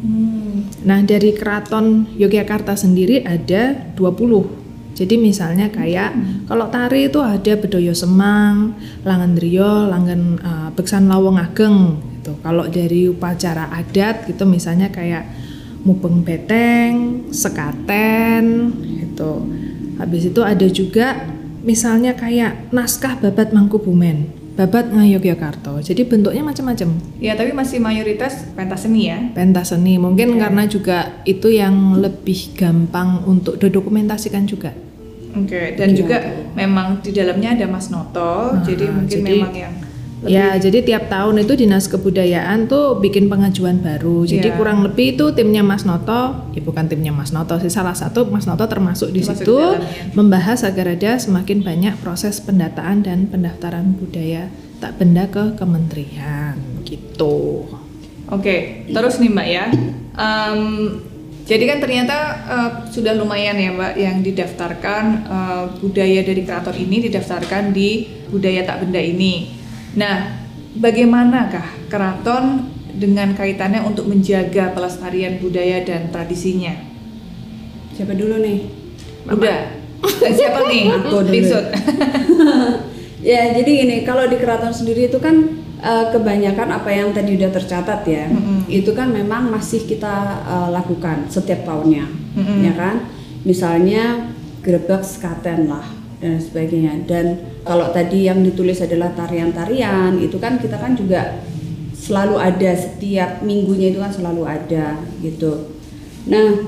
Hmm. 0.00 0.64
Nah, 0.88 1.04
dari 1.04 1.36
Keraton 1.36 2.08
Yogyakarta 2.16 2.72
sendiri 2.80 3.28
ada 3.28 3.92
20. 3.92 4.48
Jadi 4.96 5.20
misalnya 5.20 5.68
kayak 5.68 6.16
kalau 6.48 6.68
tari 6.72 7.12
itu 7.12 7.20
ada 7.20 7.56
Bedoyo 7.60 7.92
Semang, 7.92 8.76
Langan 9.04 9.32
Drio, 9.36 9.88
Langan 9.88 10.20
eh, 10.40 10.68
Beksan 10.72 11.12
Lawang 11.12 11.36
Ageng 11.40 12.00
gitu. 12.20 12.36
Kalau 12.40 12.68
dari 12.68 13.08
upacara 13.08 13.72
adat 13.72 14.28
gitu 14.28 14.44
misalnya 14.44 14.92
kayak 14.92 15.41
Mubeng 15.82 16.22
Beteng, 16.22 17.26
Sekaten 17.28 18.44
gitu. 18.96 19.46
Habis 19.98 20.22
itu 20.26 20.40
ada 20.40 20.66
juga 20.66 21.26
misalnya 21.62 22.12
kayak 22.12 22.70
naskah 22.70 23.16
Babat 23.16 23.50
Mangkubumen, 23.50 24.26
Babat 24.52 24.90
Ngayogyakarta. 24.90 25.78
Jadi 25.80 26.02
bentuknya 26.02 26.42
macam-macam 26.42 26.88
Ya, 27.18 27.32
tapi 27.32 27.50
masih 27.50 27.78
mayoritas 27.78 28.46
pentas 28.52 28.82
seni 28.82 29.06
ya. 29.06 29.18
pentas 29.32 29.70
seni 29.70 29.96
mungkin 29.96 30.36
karena 30.36 30.66
juga 30.66 30.98
itu 31.22 31.48
yang 31.48 31.74
lebih 31.96 32.54
gampang 32.54 33.22
untuk 33.24 33.56
didokumentasikan 33.56 34.44
juga 34.44 34.74
Oke, 35.32 35.72
dan 35.74 35.96
juga 35.96 36.20
memang 36.52 37.00
di 37.00 37.08
dalamnya 37.08 37.56
ada 37.56 37.64
Mas 37.64 37.88
Noto, 37.88 38.52
jadi 38.60 38.84
Ah, 38.84 38.92
mungkin 38.92 39.16
jadi- 39.16 39.40
memang 39.40 39.54
yang 39.56 39.72
ya 40.24 40.54
jadi 40.54 40.78
tiap 40.80 41.06
tahun 41.06 41.40
itu 41.40 41.56
dinas 41.56 41.86
kebudayaan 41.86 42.66
tuh 42.66 42.96
bikin 42.96 43.26
pengajuan 43.26 43.78
baru 43.78 44.22
jadi 44.22 44.48
Iya. 44.48 44.56
kurang 44.56 44.82
lebih 44.82 45.16
itu 45.16 45.30
timnya 45.30 45.60
Mas 45.60 45.82
Noto 45.82 46.46
ya 46.50 46.60
bukan 46.60 46.86
timnya 46.86 47.10
Mas 47.10 47.30
Noto 47.30 47.58
sih 47.58 47.68
salah 47.68 47.92
satu 47.92 48.24
Mas 48.24 48.44
Noto 48.44 48.62
termasuk 48.64 49.10
di 49.10 49.18
Termasuk 49.20 49.42
situ 49.42 49.58
dalamnya. 49.58 50.12
membahas 50.12 50.62
agar 50.62 50.86
ada 50.90 51.12
semakin 51.16 51.58
banyak 51.60 51.94
proses 51.98 52.38
pendataan 52.38 53.02
dan 53.02 53.26
pendaftaran 53.26 53.94
budaya 53.94 54.46
tak 54.78 54.96
benda 54.96 55.26
ke 55.26 55.54
kementerian 55.54 56.54
gitu 56.82 57.66
Oke, 58.28 58.86
terus 58.88 59.18
nih 59.18 59.28
Mbak 59.28 59.44
ya. 59.46 59.66
Em, 60.14 60.60
jadi 61.42 61.64
kan 61.66 61.78
ternyata 61.78 62.16
eh, 62.42 62.70
sudah 62.88 63.12
lumayan 63.12 63.54
ya 63.54 63.70
Mbak 63.70 63.92
yang 63.94 64.16
didaftarkan 64.20 65.04
eh, 65.22 65.64
budaya 65.76 66.20
dari 66.22 66.40
keraton 66.40 66.72
ini 66.74 66.96
didaftarkan 67.02 67.72
di 67.72 68.08
budaya 68.28 68.64
tak 68.64 68.80
benda 68.80 68.96
ini. 68.96 69.52
Nah, 69.92 70.40
bagaimanakah 70.78 71.92
keraton 71.92 72.72
dengan 72.96 73.36
kaitannya 73.36 73.84
untuk 73.84 74.08
menjaga 74.08 74.72
pelestarian 74.72 75.40
budaya 75.40 75.84
dan 75.84 76.08
tradisinya? 76.08 76.72
Siapa 77.92 78.16
dulu 78.16 78.40
nih? 78.40 78.58
Udah. 79.28 79.60
Dan 80.02 80.32
siapa 80.38 80.60
nih? 80.68 80.84
Aku 80.90 81.24
dulu. 81.24 81.58
Ya 83.22 83.54
jadi 83.54 83.86
gini 83.86 83.96
kalau 84.02 84.26
di 84.26 84.34
keraton 84.34 84.74
sendiri 84.74 85.06
itu 85.06 85.22
kan 85.22 85.62
eh, 85.78 86.06
kebanyakan 86.10 86.74
apa 86.74 86.90
yang 86.90 87.14
tadi 87.14 87.38
udah 87.38 87.54
tercatat 87.54 88.02
ya 88.02 88.26
Mm-mm. 88.26 88.66
itu 88.66 88.90
kan 88.98 89.14
memang 89.14 89.46
masih 89.46 89.86
kita 89.86 90.42
eh, 90.42 90.68
lakukan 90.74 91.30
setiap 91.30 91.62
tahunnya 91.62 92.02
Mm-mm. 92.34 92.66
ya 92.66 92.74
kan 92.74 93.06
misalnya 93.46 94.34
grebek 94.58 95.06
sekaten 95.06 95.70
lah 95.70 95.86
dan 96.22 96.38
sebagainya 96.38 97.02
dan 97.10 97.58
kalau 97.66 97.90
tadi 97.90 98.30
yang 98.30 98.46
ditulis 98.46 98.78
adalah 98.78 99.10
tarian-tarian 99.12 100.22
itu 100.22 100.38
kan 100.38 100.62
kita 100.62 100.78
kan 100.78 100.94
juga 100.94 101.42
selalu 101.98 102.38
ada 102.38 102.70
setiap 102.78 103.42
minggunya 103.42 103.90
itu 103.90 103.98
kan 103.98 104.14
selalu 104.14 104.46
ada 104.46 105.02
gitu 105.18 105.74
nah 106.30 106.62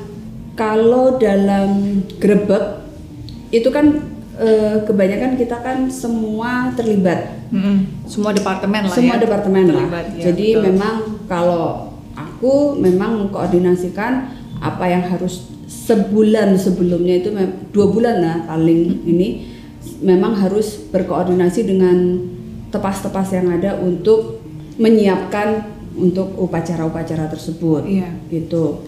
kalau 0.58 1.22
dalam 1.22 2.02
grebek 2.18 2.82
itu 3.54 3.70
kan 3.70 4.02
eh, 4.42 4.82
kebanyakan 4.82 5.38
kita 5.38 5.62
kan 5.62 5.86
semua 5.86 6.74
terlibat 6.74 7.46
Mm-mm. 7.54 8.10
Semua 8.10 8.34
departemen 8.34 8.90
lah 8.90 8.90
semua 8.90 9.14
ya. 9.14 9.22
departemen 9.22 9.64
lah 9.70 9.86
terlibat, 9.86 10.06
ya, 10.18 10.22
jadi 10.30 10.46
betul. 10.58 10.62
memang 10.66 10.96
kalau 11.30 11.94
aku 12.18 12.74
memang 12.82 13.22
mengkoordinasikan 13.22 14.34
apa 14.58 14.84
yang 14.90 15.06
harus 15.06 15.53
sebulan 15.84 16.56
sebelumnya 16.56 17.20
itu 17.20 17.28
dua 17.68 17.86
bulan 17.92 18.16
lah 18.24 18.36
paling 18.48 19.04
ini 19.04 19.28
memang 20.00 20.32
harus 20.32 20.80
berkoordinasi 20.88 21.68
dengan 21.68 22.24
tepas-tepas 22.72 23.28
yang 23.36 23.52
ada 23.52 23.76
untuk 23.76 24.40
menyiapkan 24.80 25.62
untuk 25.94 26.34
upacara-upacara 26.40 27.30
tersebut 27.30 27.86
Iya. 27.86 28.10
gitu. 28.26 28.82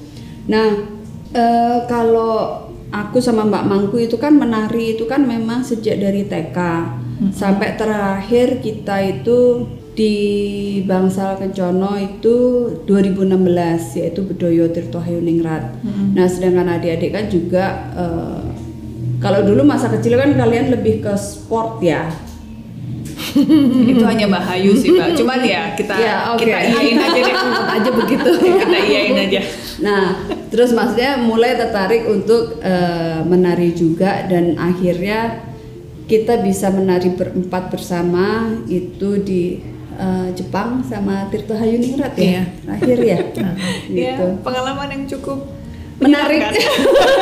Nah 0.49 0.89
eh, 1.31 1.79
kalau 1.87 2.65
aku 2.91 3.21
sama 3.21 3.45
Mbak 3.45 3.65
Mangku 3.69 3.97
itu 4.01 4.17
kan 4.17 4.35
menari 4.35 4.97
itu 4.97 5.05
kan 5.05 5.23
memang 5.23 5.63
sejak 5.63 6.01
dari 6.01 6.25
TK 6.25 6.59
sampai 7.33 7.77
terakhir 7.77 8.61
kita 8.61 9.01
itu 9.03 9.65
di 9.97 10.15
Bangsal 10.85 11.41
Kencono 11.41 11.97
itu 11.97 12.69
2016 12.85 13.97
yaitu 13.97 14.21
Bedoyo 14.23 14.69
Tirto 14.69 15.01
Hayuningrat. 15.01 15.81
Nah 16.13 16.29
sedangkan 16.29 16.69
adik-adik 16.77 17.17
kan 17.17 17.25
juga 17.33 17.65
eh, 17.97 18.45
kalau 19.17 19.41
dulu 19.41 19.65
masa 19.65 19.89
kecil 19.89 20.21
kan 20.21 20.37
kalian 20.37 20.69
lebih 20.71 21.01
ke 21.01 21.17
sport 21.17 21.81
ya. 21.81 22.13
itu 23.89 24.01
hanya 24.05 24.29
Mbak 24.29 24.45
Hayu 24.45 24.73
sih 24.77 24.93
Mbak. 24.93 25.17
Cuman 25.17 25.41
ya 25.45 25.73
kita 25.73 25.93
Ya, 25.97 26.33
oke. 26.33 26.45
kita 26.45 26.57
iyain 26.61 26.97
aja 27.01 27.21
deh. 27.21 27.35
aja 27.81 27.91
begitu 27.93 28.29
kita 28.65 28.79
iyain 28.81 29.17
aja. 29.17 29.41
Nah, 29.81 30.03
terus 30.49 30.73
maksudnya 30.73 31.21
mulai 31.21 31.57
tertarik 31.57 32.05
untuk 32.05 32.61
eh, 32.61 33.21
menari 33.25 33.73
juga 33.73 34.25
dan 34.29 34.57
akhirnya 34.57 35.41
kita 36.07 36.41
bisa 36.41 36.69
menari 36.69 37.13
berempat 37.13 37.73
bersama 37.73 38.53
itu 38.69 39.21
di 39.21 39.43
eh, 39.97 40.29
Jepang 40.37 40.85
sama 40.85 41.27
Tirto 41.33 41.57
Hayuningrat 41.57 42.15
ya. 42.17 42.25
Iya. 42.25 42.43
Terakhir 42.65 42.99
ya. 43.01 43.19
Ya, 43.87 44.13
gitu. 44.19 44.27
pengalaman 44.45 44.89
yang 44.93 45.05
cukup 45.09 45.39
Menarik. 45.97 46.45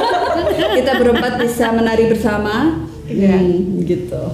kita 0.83 0.93
berempat 0.99 1.39
bisa 1.39 1.71
menari 1.71 2.11
bersama. 2.11 2.83
Iya. 3.07 3.39
Hmm, 3.39 3.79
gitu. 3.87 4.25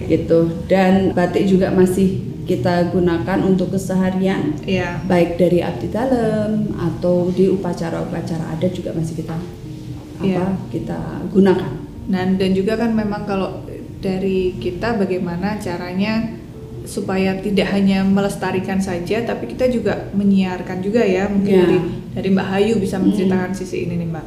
Gitu. 0.00 0.38
Dan 0.64 1.12
batik 1.12 1.44
juga 1.44 1.68
masih 1.68 2.32
kita 2.42 2.90
gunakan 2.90 3.38
untuk 3.46 3.70
keseharian 3.70 4.58
Iya. 4.66 4.98
baik 5.06 5.38
dari 5.38 5.62
abdi 5.62 5.86
dalam 5.86 6.74
atau 6.74 7.30
di 7.30 7.46
upacara-upacara 7.46 8.58
adat 8.58 8.72
juga 8.74 8.90
masih 8.98 9.22
kita 9.22 9.38
apa 10.18 10.26
Iya. 10.26 10.46
kita 10.74 10.98
gunakan. 11.30 11.72
Nah, 12.10 12.22
dan 12.34 12.50
juga 12.50 12.74
kan 12.74 12.90
memang 12.98 13.22
kalau 13.30 13.62
dari 14.02 14.58
kita 14.58 14.98
bagaimana 14.98 15.54
caranya 15.62 16.34
supaya 16.84 17.38
tidak 17.38 17.70
hanya 17.72 18.02
melestarikan 18.02 18.82
saja, 18.82 19.22
tapi 19.22 19.50
kita 19.50 19.70
juga 19.70 20.10
menyiarkan 20.12 20.78
juga 20.82 21.02
ya. 21.06 21.28
Mungkin 21.30 21.52
Ya. 21.52 21.62
dari 21.64 21.78
dari 22.12 22.28
Mbak 22.34 22.48
Hayu 22.52 22.74
bisa 22.78 22.96
menceritakan 23.00 23.52
sisi 23.56 23.86
ini 23.86 23.96
nih 23.98 24.08
Mbak. 24.10 24.26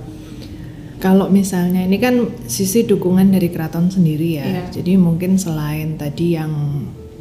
Kalau 1.04 1.30
misalnya 1.30 1.86
ini 1.86 2.02
kan 2.02 2.18
sisi 2.50 2.88
dukungan 2.88 3.30
dari 3.30 3.52
keraton 3.54 3.92
sendiri 3.94 4.42
ya. 4.42 4.46
Iya. 4.48 4.64
Jadi 4.82 4.98
mungkin 4.98 5.38
selain 5.38 6.00
tadi 6.00 6.34
yang 6.34 6.52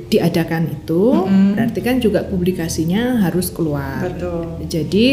diadakan 0.09 0.71
itu, 0.73 1.11
Mm-mm. 1.11 1.59
berarti 1.59 1.81
kan 1.83 1.97
juga 1.99 2.23
publikasinya 2.25 3.25
harus 3.27 3.51
keluar. 3.51 4.05
Betul. 4.05 4.63
Jadi 4.71 5.07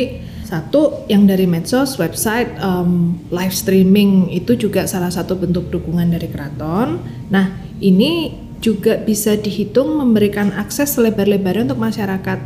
satu 0.45 1.07
yang 1.07 1.25
dari 1.25 1.47
medsos, 1.47 1.95
website, 1.95 2.53
em, 2.59 3.17
live 3.31 3.55
streaming 3.55 4.29
itu 4.29 4.59
juga 4.59 4.83
salah 4.85 5.09
satu 5.09 5.39
bentuk 5.39 5.71
dukungan 5.71 6.11
dari 6.11 6.27
keraton. 6.27 6.99
Nah 7.31 7.55
ini 7.79 8.35
juga 8.61 9.01
bisa 9.01 9.33
dihitung 9.35 9.97
memberikan 9.97 10.53
akses 10.53 10.93
selebar-lebarnya 10.95 11.73
untuk 11.73 11.81
masyarakat. 11.81 12.39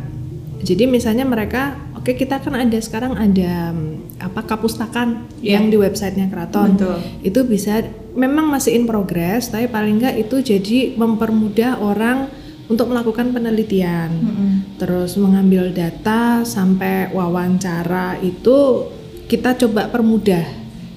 Jadi 0.64 0.88
misalnya 0.88 1.28
mereka, 1.28 1.76
oke 1.94 2.16
kita 2.16 2.40
kan 2.40 2.56
ada 2.56 2.78
sekarang 2.80 3.14
ada 3.14 3.70
em, 3.70 4.00
apa 4.16 4.40
kapustakan 4.42 5.28
Iya. 5.44 5.60
yang 5.60 5.68
di 5.68 5.76
websitenya 5.76 6.32
keraton. 6.32 6.74
Betul. 6.74 6.98
Itu 7.20 7.40
bisa 7.44 7.84
memang 8.16 8.48
masih 8.48 8.74
in 8.74 8.88
progress, 8.88 9.52
tapi 9.52 9.68
paling 9.68 10.00
nggak 10.00 10.16
itu 10.16 10.40
jadi 10.40 10.96
mempermudah 10.96 11.84
orang 11.84 12.32
untuk 12.66 12.90
melakukan 12.90 13.30
penelitian 13.30 14.10
Mm-mm. 14.10 14.50
terus 14.82 15.14
mengambil 15.14 15.70
data 15.70 16.42
sampai 16.42 17.14
wawancara 17.14 18.18
itu 18.18 18.90
kita 19.30 19.54
coba 19.54 19.86
permudah. 19.86 20.42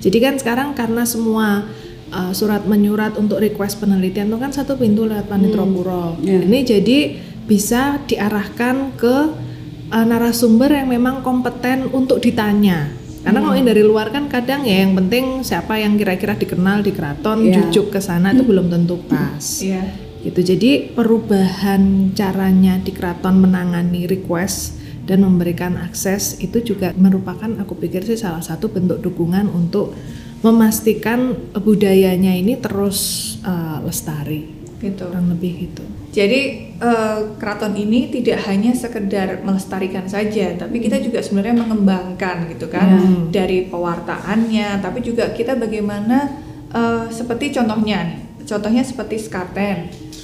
Jadi 0.01 0.17
kan 0.17 0.39
sekarang 0.41 0.73
karena 0.73 1.05
semua 1.05 1.69
uh, 2.11 2.31
surat 2.33 2.65
menyurat 2.65 3.15
untuk 3.15 3.39
request 3.39 3.79
penelitian 3.79 4.29
itu 4.29 4.37
kan 4.37 4.51
satu 4.51 4.75
pintu 4.75 5.05
lewat 5.05 5.29
Panitro 5.29 5.65
Puro. 5.65 6.17
Iya. 6.21 6.45
Ini 6.45 6.59
jadi 6.65 6.97
bisa 7.45 7.97
diarahkan 8.05 8.93
ke 8.93 9.15
uh, 9.89 10.05
narasumber 10.05 10.69
yang 10.69 10.89
memang 10.89 11.25
kompeten 11.25 11.89
untuk 11.89 12.21
ditanya. 12.21 12.93
Karena 13.19 13.43
kalau 13.43 13.51
yang 13.51 13.67
dari 13.67 13.83
luar 13.83 14.15
kan 14.15 14.31
kadang 14.31 14.63
ya 14.63 14.87
yang 14.87 14.95
penting 14.95 15.43
siapa 15.43 15.75
yang 15.75 15.99
kira-kira 15.99 16.39
dikenal 16.39 16.79
di 16.79 16.95
keraton 16.95 17.43
Iya. 17.43 17.67
jujuk 17.67 17.91
ke 17.91 17.99
sana 17.99 18.31
itu 18.31 18.47
belum 18.47 18.71
tentu 18.71 18.95
pas 19.11 19.43
Iya. 19.59 19.83
gitu 20.23 20.39
jadi 20.39 20.95
perubahan 20.95 22.15
caranya 22.15 22.79
di 22.79 22.95
keraton 22.95 23.43
menangani 23.43 24.07
request 24.07 24.79
dan 25.03 25.27
memberikan 25.27 25.75
akses 25.75 26.39
itu 26.39 26.63
juga 26.63 26.95
merupakan 26.95 27.51
aku 27.59 27.75
pikir 27.75 28.07
sih 28.07 28.15
salah 28.15 28.39
satu 28.39 28.71
bentuk 28.71 29.03
dukungan 29.03 29.51
untuk 29.51 29.91
memastikan 30.39 31.35
budayanya 31.51 32.31
ini 32.31 32.55
terus 32.59 33.35
uh, 33.43 33.83
lestari. 33.83 34.47
Gitu. 34.79 35.03
Kurang 35.03 35.27
lebih 35.35 35.67
gitu. 35.67 35.83
Jadi 36.09 36.73
uh, 36.81 37.37
keraton 37.37 37.77
ini 37.77 38.09
tidak 38.09 38.41
hanya 38.49 38.73
sekedar 38.73 39.45
melestarikan 39.45 40.09
saja, 40.09 40.57
tapi 40.57 40.81
kita 40.81 40.97
juga 41.03 41.21
sebenarnya 41.21 41.61
mengembangkan 41.61 42.49
gitu 42.49 42.65
kan 42.65 42.87
Hmm. 42.89 43.29
dari 43.29 43.69
pewartaannya, 43.69 44.81
tapi 44.81 45.05
juga 45.05 45.29
kita 45.35 45.53
bagaimana 45.53 46.33
uh, 46.73 47.05
seperti 47.13 47.53
contohnya 47.53 48.09
nih, 48.09 48.19
contohnya 48.41 48.81
seperti 48.81 49.21
skaten 49.21 49.77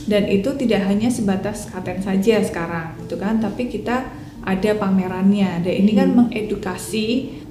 dan 0.09 0.23
itu 0.25 0.57
tidak 0.57 0.89
hanya 0.89 1.13
sebatas 1.13 1.69
skaten 1.69 2.01
saja 2.01 2.41
sekarang 2.41 2.97
gitu 3.05 3.21
kan, 3.21 3.37
tapi 3.37 3.69
kita 3.69 4.09
ada 4.41 4.71
pamerannya 4.73 5.61
dan 5.61 5.73
ini 5.73 5.91
kan 5.93 6.09
mengedukasi 6.17 7.05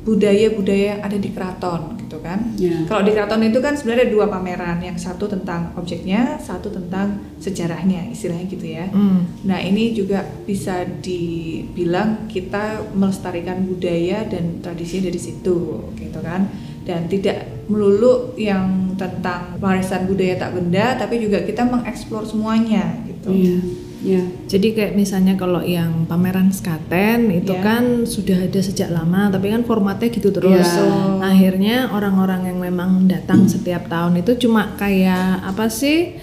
budaya-budaya 0.04 0.84
yang 0.96 1.00
ada 1.00 1.16
di 1.16 1.32
keraton 1.32 1.96
gitu 1.96 2.20
kan. 2.20 2.52
Ya. 2.60 2.84
Kalau 2.84 3.02
di 3.02 3.16
keraton 3.16 3.40
itu 3.40 3.58
kan 3.64 3.72
sebenarnya 3.72 4.04
ada 4.04 4.12
dua 4.12 4.26
pameran, 4.28 4.78
yang 4.84 5.00
satu 5.00 5.24
tentang 5.24 5.72
objeknya, 5.80 6.36
satu 6.36 6.68
tentang 6.68 7.24
sejarahnya, 7.40 8.12
istilahnya 8.12 8.46
gitu 8.52 8.66
ya. 8.68 8.86
Hmm. 8.92 9.24
Nah 9.48 9.58
ini 9.64 9.96
juga 9.96 10.28
bisa 10.44 10.84
dibilang 10.84 12.28
kita 12.28 12.84
melestarikan 12.92 13.64
budaya 13.64 14.28
dan 14.28 14.60
tradisi 14.60 15.00
dari 15.00 15.16
situ, 15.16 15.88
gitu 15.96 16.20
kan. 16.20 16.52
Dan 16.84 17.08
tidak 17.08 17.64
melulu 17.72 18.36
yang 18.36 18.92
tentang 19.00 19.56
warisan 19.56 20.04
budaya 20.04 20.36
tak 20.36 20.52
benda, 20.52 21.00
tapi 21.00 21.16
juga 21.16 21.40
kita 21.40 21.64
mengeksplor 21.64 22.28
semuanya, 22.28 22.92
gitu. 23.08 23.32
Iya. 23.32 23.58
Ya. 24.04 24.20
Jadi 24.44 24.76
kayak 24.76 24.92
misalnya 24.92 25.32
kalau 25.32 25.64
yang 25.64 26.04
pameran 26.04 26.52
skaten 26.52 27.32
itu 27.32 27.56
Ya. 27.56 27.64
kan 27.64 28.04
sudah 28.04 28.36
ada 28.36 28.60
sejak 28.60 28.92
lama, 28.92 29.32
tapi 29.32 29.48
kan 29.48 29.64
formatnya 29.64 30.12
gitu 30.12 30.28
terus. 30.28 30.68
Ya. 30.68 31.24
Akhirnya 31.24 31.88
orang-orang 31.88 32.52
yang 32.52 32.60
memang 32.60 33.08
datang 33.08 33.48
setiap 33.48 33.88
tahun 33.88 34.20
itu 34.20 34.36
cuma 34.38 34.76
kayak 34.76 35.40
apa 35.42 35.72
sih? 35.72 36.20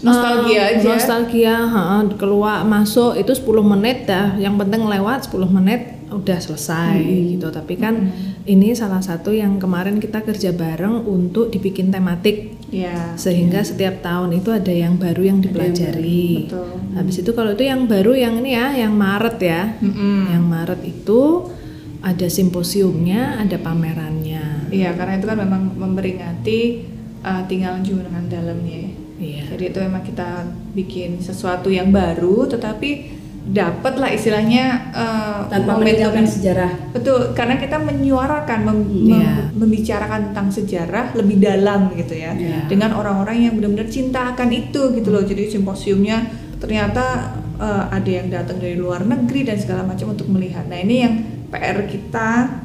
Nostalgia 0.00 0.58
Eh, 0.58 0.70
aja. 0.80 0.88
Nostalgia, 0.90 1.54
ha, 1.62 1.80
keluar 2.16 2.64
masuk 2.64 3.14
itu 3.14 3.30
10 3.30 3.62
menit 3.62 4.08
dah. 4.08 4.32
Yang 4.34 4.64
penting 4.64 4.88
lewat 4.88 5.28
10 5.28 5.46
menit 5.46 5.80
udah 6.10 6.38
selesai 6.40 6.98
gitu. 7.30 7.46
Tapi 7.46 7.76
kan 7.76 8.10
ini 8.50 8.74
salah 8.74 8.98
satu 8.98 9.30
yang 9.30 9.62
kemarin 9.62 10.02
kita 10.02 10.26
kerja 10.26 10.50
bareng 10.50 11.06
untuk 11.06 11.54
dibikin 11.54 11.94
tematik 11.94 12.58
Ya, 12.70 13.18
sehingga 13.18 13.66
setiap 13.66 13.98
tahun 13.98 14.30
itu 14.38 14.54
ada 14.54 14.70
yang 14.70 14.94
baru 14.94 15.26
yang 15.26 15.42
dipelajari. 15.42 16.46
betul. 16.46 16.70
Habis 16.94 17.16
itu 17.18 17.30
kalau 17.34 17.50
itu 17.58 17.66
yang 17.66 17.90
baru 17.90 18.14
yang 18.14 18.38
ini 18.38 18.54
ya, 18.54 18.70
yang 18.78 18.94
Maret 18.94 19.42
ya. 19.42 19.74
Mm-mm. 19.82 20.30
Yang 20.30 20.44
Maret 20.46 20.80
itu 20.86 21.50
ada 21.98 22.26
simposiumnya, 22.30 23.42
ada 23.42 23.58
pamerannya. 23.58 24.70
Iya, 24.70 24.94
karena 24.94 25.18
itu 25.18 25.26
kan 25.26 25.38
memang 25.42 25.62
memperingati 25.74 26.86
uh, 27.26 27.42
tinggalan 27.50 27.82
jumenengan 27.82 28.30
dalamnya. 28.30 28.86
ya. 28.86 28.90
Iya. 29.18 29.42
Jadi 29.50 29.64
itu 29.74 29.78
memang 29.82 30.02
kita 30.06 30.30
bikin 30.70 31.18
sesuatu 31.18 31.74
yang 31.74 31.90
baru, 31.90 32.46
tetapi 32.46 33.18
dapat 33.40 33.96
lah 33.96 34.12
istilahnya 34.12 34.92
uh, 34.92 35.48
Tanpa 35.48 35.80
meninggalkan 35.80 36.28
sejarah. 36.28 36.92
Betul, 36.92 37.32
karena 37.32 37.56
kita 37.56 37.80
menyuarakan, 37.80 38.58
mem- 38.62 38.88
Iya. 39.10 39.16
mem- 39.16 39.64
membicarakan 39.64 40.30
tentang 40.30 40.48
sejarah 40.52 41.16
lebih 41.16 41.40
dalam 41.40 41.88
gitu 41.96 42.14
ya, 42.14 42.36
Iya. 42.36 42.68
dengan 42.68 42.92
orang-orang 42.94 43.48
yang 43.48 43.52
benar-benar 43.56 43.88
cinta 43.88 44.36
akan 44.36 44.48
itu 44.52 44.92
gitu 44.94 45.08
loh. 45.08 45.24
Jadi 45.24 45.48
simposiumnya 45.48 46.28
ternyata 46.60 47.32
uh, 47.56 47.88
ada 47.88 48.10
yang 48.10 48.28
datang 48.28 48.60
dari 48.60 48.76
luar 48.76 49.02
negeri 49.02 49.48
dan 49.48 49.56
segala 49.56 49.82
macam 49.82 50.12
untuk 50.12 50.28
melihat. 50.28 50.68
Nah 50.68 50.76
ini 50.76 50.94
yang 51.00 51.14
PR 51.48 51.88
kita 51.88 52.60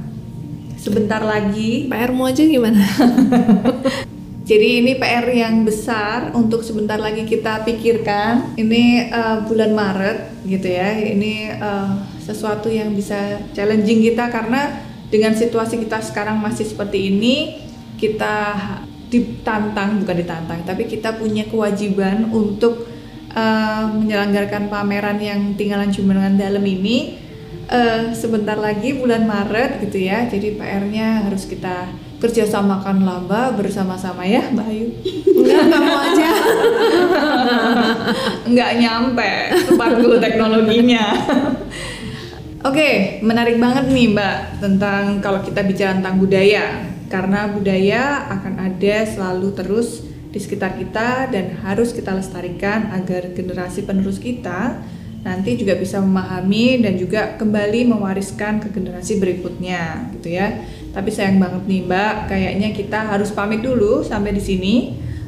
sebentar 0.75 1.23
lagi. 1.23 1.87
PR-mu 1.89 2.27
aja 2.27 2.43
gimana? 2.43 2.83
Jadi 4.45 4.85
ini 4.85 4.93
PR 4.93 5.25
yang 5.33 5.65
besar 5.65 6.29
untuk 6.37 6.61
sebentar 6.61 7.01
lagi 7.01 7.25
kita 7.25 7.65
pikirkan. 7.65 8.53
Ini 8.53 9.09
uh, 9.09 9.37
bulan 9.49 9.73
Maret 9.73 10.45
gitu 10.45 10.69
ya. 10.69 10.93
Ini 11.01 11.57
uh, 11.57 11.97
sesuatu 12.21 12.69
yang 12.69 12.93
bisa 12.93 13.41
challenging 13.57 14.05
kita 14.05 14.29
karena 14.29 14.85
dengan 15.09 15.33
situasi 15.33 15.81
kita 15.81 15.97
sekarang 16.05 16.37
masih 16.37 16.61
seperti 16.61 17.09
ini, 17.09 17.57
kita 17.97 18.53
ditantang 19.09 20.05
bukan 20.05 20.17
ditantang, 20.21 20.61
tapi 20.61 20.85
kita 20.85 21.17
punya 21.17 21.49
kewajiban 21.49 22.29
untuk 22.29 22.85
uh, 23.33 23.89
menyelenggarakan 23.97 24.69
pameran 24.69 25.17
yang 25.25 25.57
tinggalan 25.57 25.89
jumenengan 25.89 26.37
dalam 26.37 26.61
ini 26.61 27.17
eh, 27.65 28.13
sebentar 28.13 28.57
lagi 28.61 28.93
bulan 28.93 29.25
Maret 29.25 29.81
gitu 29.89 30.05
ya. 30.05 30.29
Jadi 30.29 30.53
PR-nya 30.53 31.25
harus 31.25 31.49
kita 31.49 31.89
kerjasamakan 32.19 33.03
laba 33.03 33.51
bersama-sama 33.53 34.23
ya 34.23 34.47
Mbak 34.51 34.67
Ayu. 34.71 34.87
Enggak, 35.35 35.63
kamu 35.67 35.93
aja. 35.93 36.31
Nggak 38.51 38.71
nyampe 38.79 39.31
tepat 39.67 39.91
dulu 39.99 40.15
teknologinya. 40.17 41.05
Oke, 42.65 43.21
menarik 43.21 43.61
banget 43.61 43.93
nih 43.93 44.09
Mbak 44.15 44.37
tentang 44.63 45.21
kalau 45.21 45.43
kita 45.45 45.61
bicara 45.61 45.99
tentang 45.99 46.17
budaya. 46.17 46.87
Karena 47.05 47.45
budaya 47.45 48.25
akan 48.33 48.53
ada 48.57 48.95
selalu 49.05 49.53
terus 49.53 50.01
di 50.33 50.39
sekitar 50.41 50.75
kita 50.75 51.31
dan 51.31 51.55
harus 51.63 51.93
kita 51.95 52.11
lestarikan 52.11 52.91
agar 52.91 53.31
generasi 53.31 53.85
penerus 53.87 54.19
kita 54.19 54.83
nanti 55.25 55.57
juga 55.57 55.73
bisa 55.73 55.97
memahami 55.97 56.85
dan 56.85 57.01
juga 57.01 57.33
kembali 57.41 57.89
mewariskan 57.89 58.61
ke 58.61 58.69
generasi 58.69 59.17
berikutnya 59.17 60.13
gitu 60.17 60.37
ya. 60.37 60.53
Tapi 60.95 61.11
sayang 61.11 61.43
banget 61.43 61.67
nih 61.67 61.81
Mbak, 61.83 62.15
kayaknya 62.31 62.69
kita 62.71 62.99
harus 63.11 63.35
pamit 63.35 63.59
dulu 63.59 63.99
sampai 63.99 64.31
di 64.31 64.39
sini. 64.39 64.75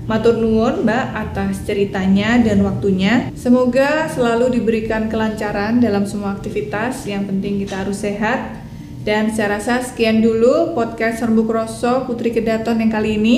Matur 0.08 0.40
nuwun 0.40 0.88
Mbak 0.88 1.06
atas 1.12 1.68
ceritanya 1.68 2.40
dan 2.40 2.64
waktunya. 2.64 3.28
Semoga 3.36 4.08
selalu 4.08 4.56
diberikan 4.56 5.12
kelancaran 5.12 5.84
dalam 5.84 6.08
semua 6.08 6.40
aktivitas. 6.40 7.04
Yang 7.04 7.36
penting 7.36 7.60
kita 7.68 7.84
harus 7.84 8.00
sehat. 8.00 8.64
Dan 9.04 9.36
saya 9.36 9.60
rasa 9.60 9.84
sekian 9.84 10.24
dulu 10.24 10.72
podcast 10.72 11.28
Rembuk 11.28 11.52
Rosso 11.52 12.08
Putri 12.08 12.32
Kedaton 12.32 12.80
yang 12.80 12.92
kali 12.92 13.20
ini. 13.20 13.38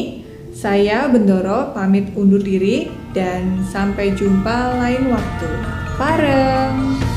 Saya 0.54 1.10
Bendoro 1.10 1.74
pamit 1.74 2.14
undur 2.14 2.42
diri 2.42 2.90
dan 3.18 3.66
sampai 3.74 4.14
jumpa 4.14 4.78
lain 4.78 5.10
waktu. 5.10 5.50
Pareng. 5.98 7.09